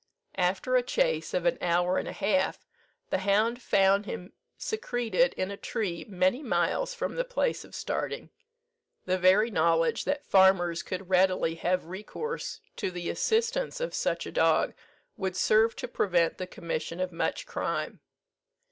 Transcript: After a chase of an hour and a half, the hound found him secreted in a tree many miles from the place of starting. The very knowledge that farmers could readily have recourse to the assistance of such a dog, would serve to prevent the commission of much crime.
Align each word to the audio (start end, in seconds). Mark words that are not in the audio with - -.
After 0.39 0.75
a 0.75 0.81
chase 0.81 1.31
of 1.31 1.45
an 1.45 1.59
hour 1.61 1.99
and 1.99 2.07
a 2.07 2.11
half, 2.11 2.65
the 3.11 3.19
hound 3.19 3.61
found 3.61 4.07
him 4.07 4.33
secreted 4.57 5.33
in 5.33 5.51
a 5.51 5.57
tree 5.57 6.07
many 6.09 6.41
miles 6.41 6.95
from 6.95 7.13
the 7.13 7.23
place 7.23 7.63
of 7.63 7.75
starting. 7.75 8.31
The 9.05 9.19
very 9.19 9.51
knowledge 9.51 10.05
that 10.05 10.25
farmers 10.25 10.81
could 10.81 11.09
readily 11.09 11.53
have 11.53 11.85
recourse 11.85 12.61
to 12.77 12.89
the 12.89 13.11
assistance 13.11 13.79
of 13.79 13.93
such 13.93 14.25
a 14.25 14.31
dog, 14.31 14.73
would 15.17 15.35
serve 15.35 15.75
to 15.75 15.87
prevent 15.87 16.39
the 16.39 16.47
commission 16.47 16.99
of 16.99 17.11
much 17.11 17.45
crime. 17.45 17.99